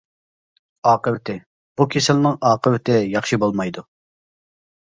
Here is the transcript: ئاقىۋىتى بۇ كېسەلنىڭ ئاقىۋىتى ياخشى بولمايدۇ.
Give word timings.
ئاقىۋىتى 0.91 1.35
بۇ 1.81 1.87
كېسەلنىڭ 1.97 2.39
ئاقىۋىتى 2.53 2.99
ياخشى 3.17 3.43
بولمايدۇ. 3.45 3.85